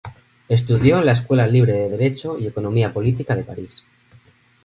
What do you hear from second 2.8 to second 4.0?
Política de París.